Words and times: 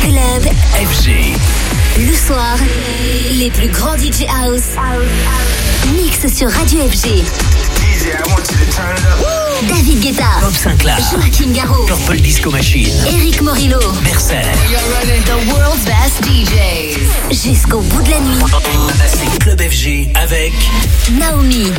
Club. 0.00 0.52
FG. 0.74 1.36
Le 1.98 2.14
soir, 2.14 2.56
les 3.32 3.50
plus 3.50 3.68
grands 3.68 3.96
DJ 3.96 4.24
House. 4.28 4.76
Mix 5.94 6.32
sur 6.34 6.50
Radio 6.50 6.80
FG. 6.88 7.24
David 9.68 10.00
Guetta, 10.00 10.24
Bob 10.40 10.54
Sinclair, 10.54 10.98
Joaquin 11.12 11.50
Garraud, 11.52 11.86
Purple 11.86 12.20
Disco 12.20 12.50
Machine, 12.50 12.94
Eric 13.12 13.40
Morillo, 13.40 13.80
Mercer, 14.02 14.42
The 15.24 15.50
World's 15.50 15.84
Best 15.84 16.22
DJs. 16.24 17.50
Jusqu'au 17.50 17.80
bout 17.80 18.02
de 18.02 18.10
la 18.10 18.20
nuit, 18.20 18.44
c'est 19.06 19.38
Club 19.40 19.60
FG 19.60 20.08
avec 20.14 20.52
Naomi. 21.18 21.72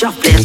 shopping. 0.00 0.39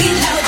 feel 0.00 0.14
like 0.14 0.39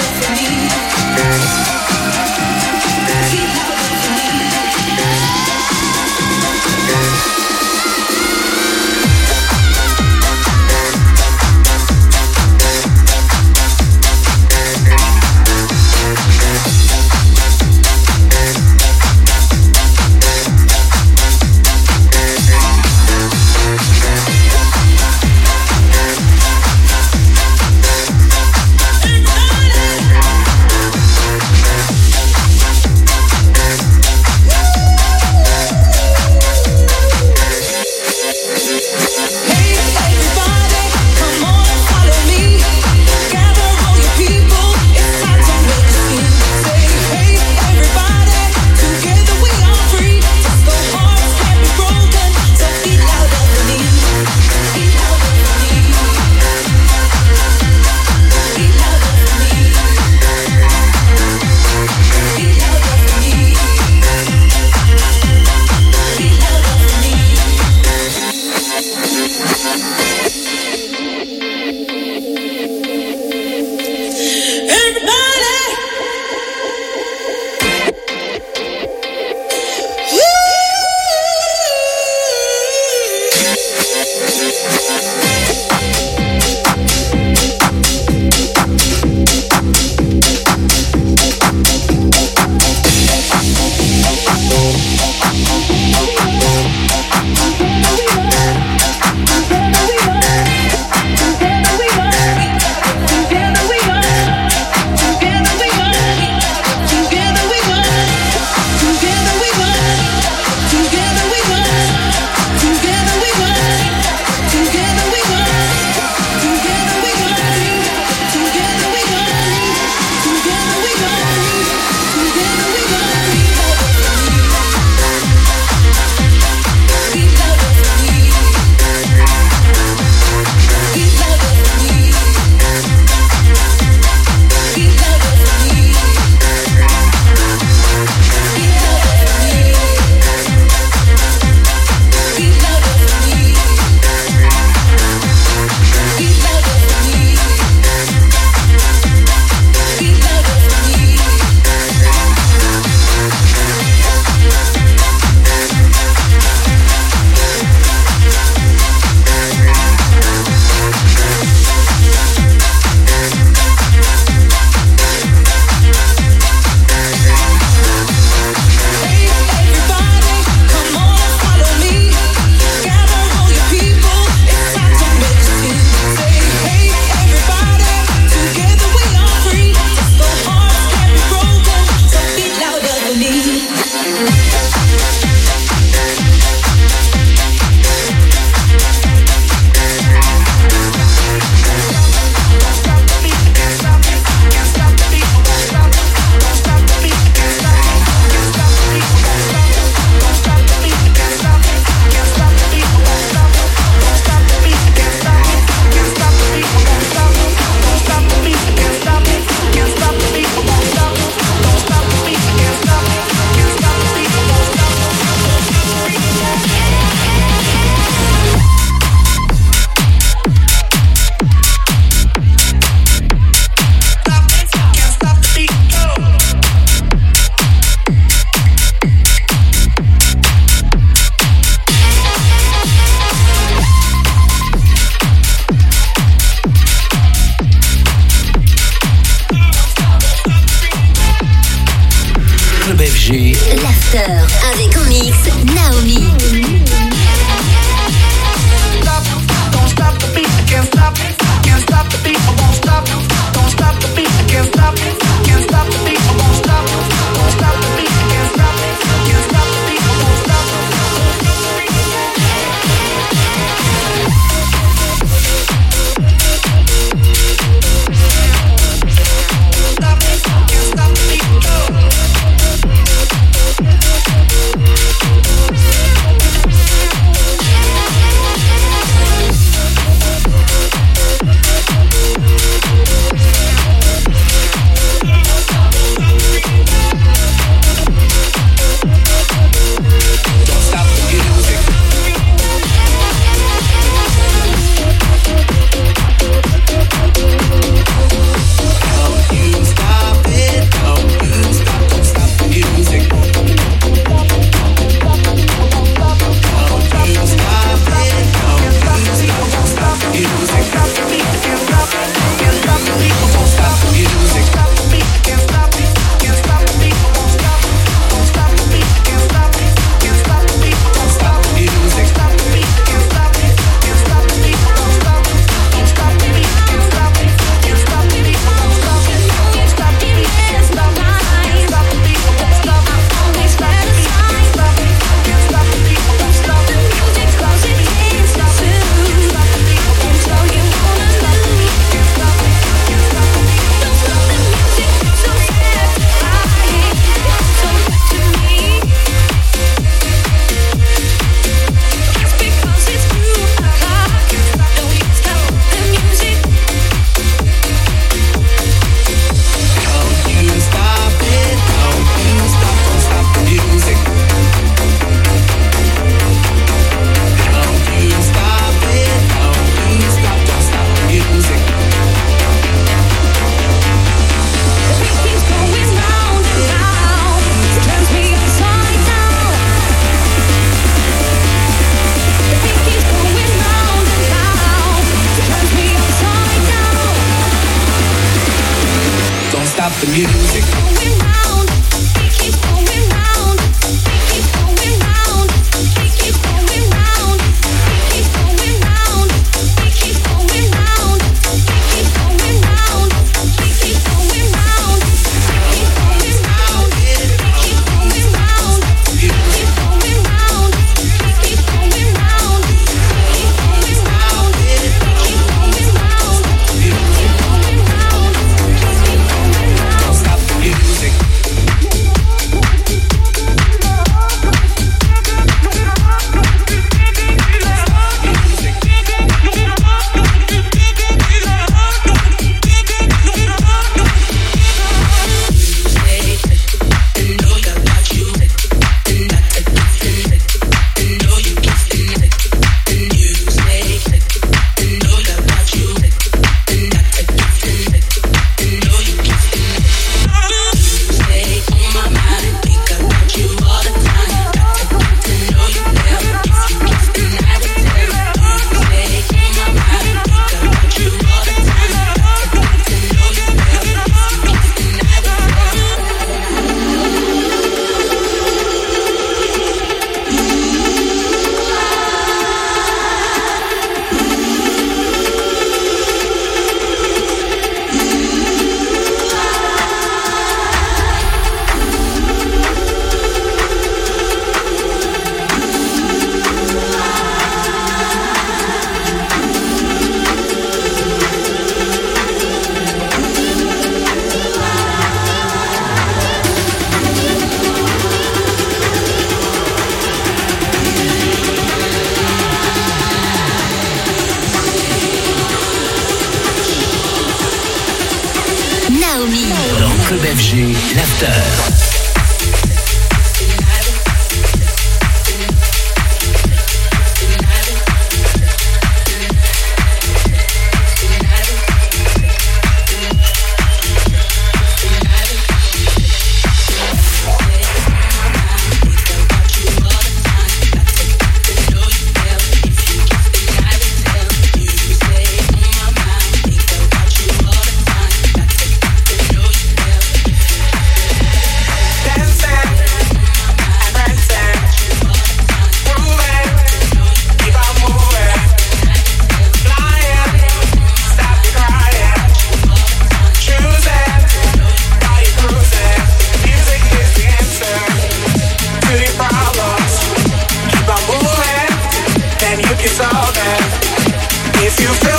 if 565.01 565.23
you 565.25 565.32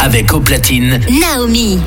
avec 0.00 0.32
au 0.32 0.40
platine. 0.40 1.00
Naomi. 1.20 1.80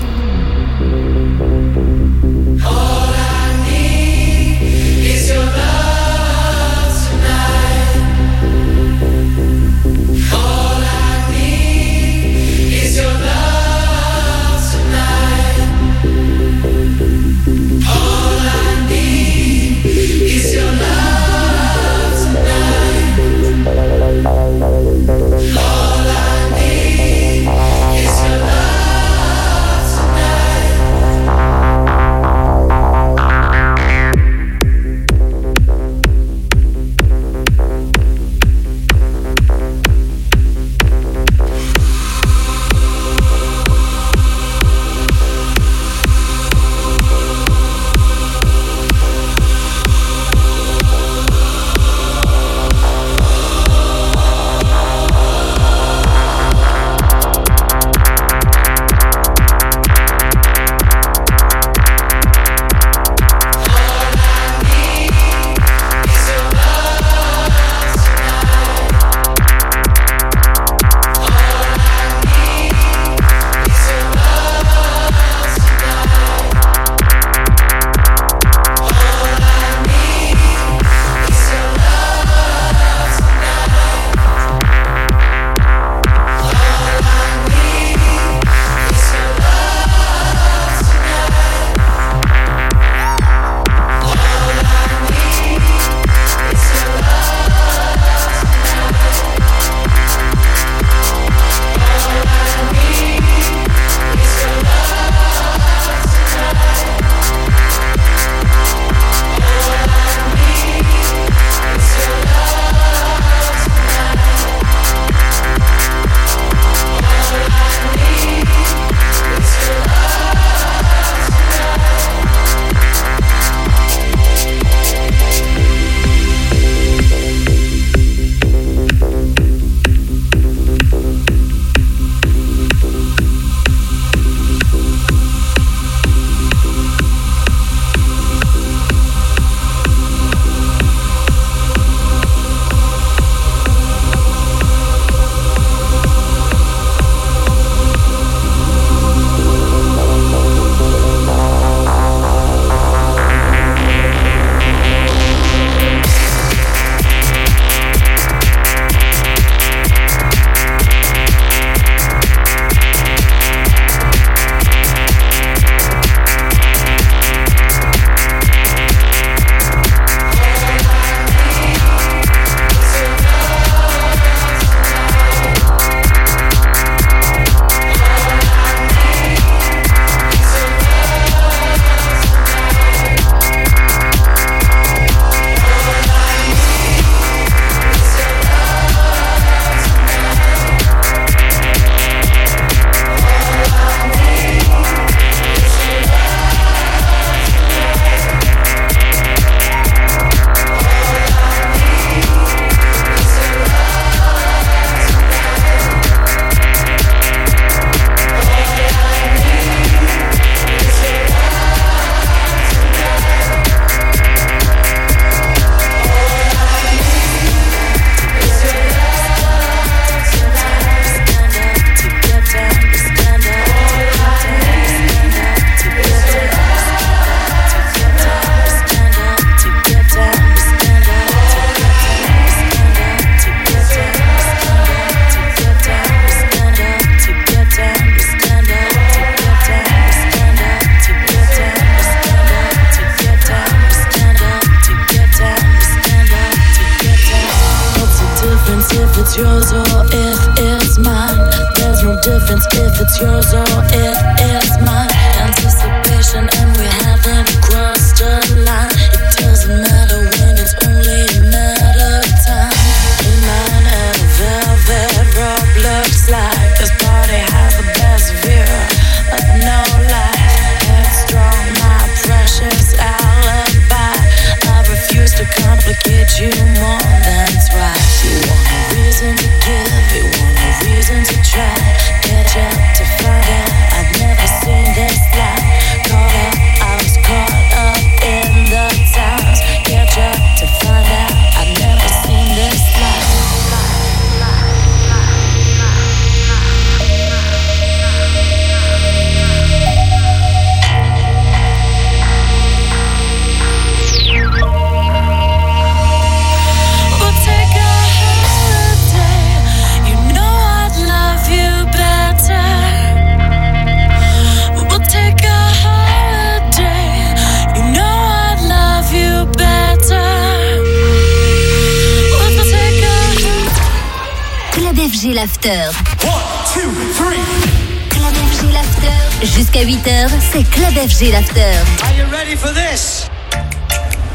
Jusqu'à 329.42 329.84
8h, 329.84 330.30
c'est 330.52 330.70
Club 330.70 330.94
FG 330.96 331.32
l'after. 331.32 331.62
Are 332.02 332.12
you 332.18 332.26
ready 332.30 332.58
for 332.58 332.72
this? 332.74 333.26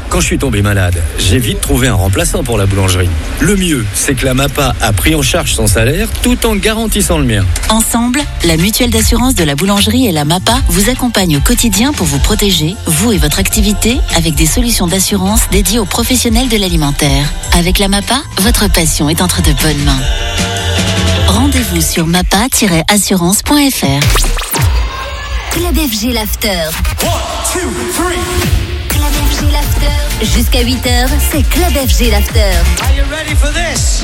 Quand 0.09 0.19
je 0.19 0.25
suis 0.25 0.39
tombé 0.39 0.63
malade, 0.63 0.99
j'ai 1.19 1.37
vite 1.37 1.61
trouvé 1.61 1.87
un 1.87 1.93
remplaçant 1.93 2.43
pour 2.43 2.57
la 2.57 2.65
boulangerie. 2.65 3.09
Le 3.39 3.55
mieux, 3.55 3.85
c'est 3.93 4.15
que 4.15 4.25
la 4.25 4.33
MAPA 4.33 4.73
a 4.81 4.93
pris 4.93 5.13
en 5.13 5.21
charge 5.21 5.53
son 5.53 5.67
salaire 5.67 6.07
tout 6.23 6.47
en 6.47 6.55
garantissant 6.55 7.19
le 7.19 7.25
mien. 7.25 7.45
Ensemble, 7.69 8.19
la 8.45 8.57
mutuelle 8.57 8.89
d'assurance 8.89 9.35
de 9.35 9.43
la 9.43 9.53
boulangerie 9.55 10.07
et 10.07 10.11
la 10.11 10.25
MAPA 10.25 10.57
vous 10.69 10.89
accompagnent 10.89 11.37
au 11.37 11.41
quotidien 11.41 11.93
pour 11.93 12.07
vous 12.07 12.19
protéger, 12.19 12.75
vous 12.87 13.11
et 13.11 13.17
votre 13.17 13.37
activité, 13.39 13.99
avec 14.15 14.33
des 14.33 14.47
solutions 14.47 14.87
d'assurance 14.87 15.41
dédiées 15.51 15.77
aux 15.79 15.85
professionnels 15.85 16.49
de 16.49 16.57
l'alimentaire. 16.57 17.25
Avec 17.57 17.77
la 17.77 17.89
MAPA, 17.89 18.21
votre 18.39 18.67
passion 18.71 19.07
est 19.09 19.21
entre 19.21 19.43
de 19.43 19.51
bonnes 19.61 19.83
mains. 19.83 20.01
Rendez-vous 21.27 21.81
sur 21.81 22.07
mapa-assurance.fr. 22.07 24.34
Club 25.55 25.75
FG 25.77 26.11
l'after. 26.11 26.69
One, 27.01 27.23
two, 27.53 27.69
three. 27.93 28.19
Club 28.89 29.13
FG 29.31 29.51
l'after. 29.53 30.25
Jusqu'à 30.35 30.63
8h, 30.63 31.07
c'est 31.31 31.47
Club 31.49 31.71
FG 31.71 32.11
l'after. 32.11 32.51
Are 32.83 32.93
you 32.93 33.03
ready 33.09 33.33
for 33.35 33.49
this? 33.53 34.03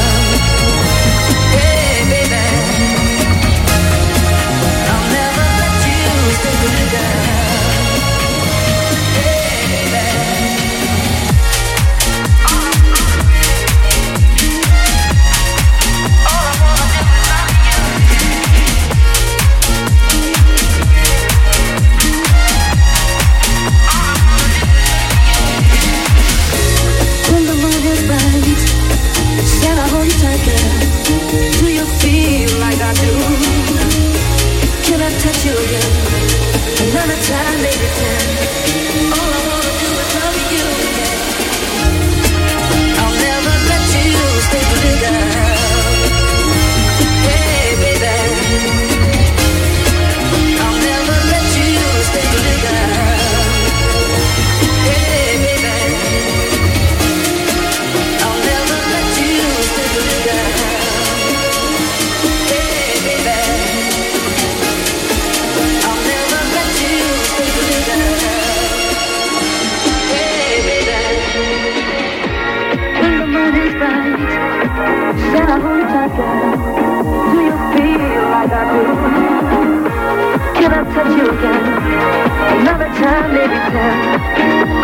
time, 83.01 83.33
maybe 83.33 83.59
ten. 83.73 83.97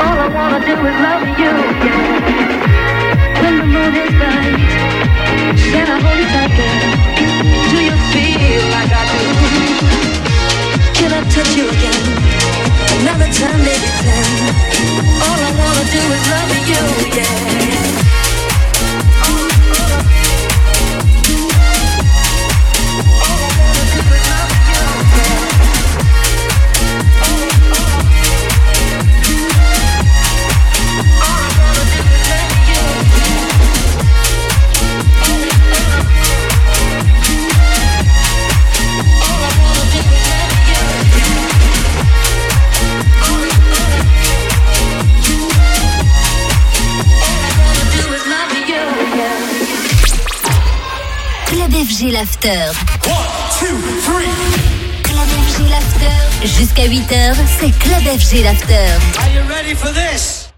All 0.02 0.18
I 0.26 0.28
wanna 0.38 0.60
do 0.66 0.74
is 0.90 0.98
love 1.06 1.24
you 1.42 1.52
again. 1.70 2.10
When 3.42 3.54
the 3.60 3.66
moon 3.74 3.94
is 4.04 4.12
bright, 4.20 4.58
can 5.72 5.88
I 5.96 5.98
hold 6.04 6.18
you 6.22 6.28
tight, 6.34 6.52
girl? 6.58 6.80
Do 7.72 7.78
you 7.88 7.96
feel 8.14 8.64
like 8.76 8.92
I 9.02 9.04
do? 9.14 9.24
Can 10.98 11.12
I 11.20 11.22
touch 11.34 11.52
you 11.60 11.66
again? 11.76 12.04
Another 13.02 13.30
time, 13.40 13.60
maybe 13.70 13.90
ten. 14.04 14.30
All 15.26 15.40
I 15.50 15.52
wanna 15.62 15.86
do 15.96 16.02
is 16.18 16.24
love 16.34 16.52
you, 16.72 16.84
yeah. 17.18 18.17
FG 52.08 52.14
l'after. 52.14 52.72
Jusqu'à 56.44 56.88
8h, 56.88 57.36
c'est 57.60 57.78
Club 57.80 58.04
FG 58.20 58.44
l'after. 58.44 58.88
Are 59.20 59.30
you 59.34 59.42
ready 59.50 59.76
for 59.76 59.92
this? 59.92 60.37